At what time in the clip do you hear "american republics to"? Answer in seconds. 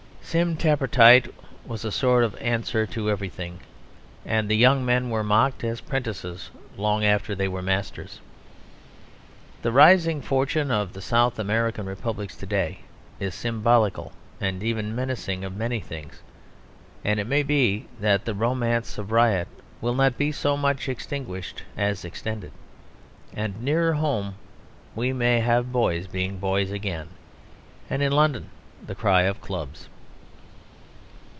11.37-12.45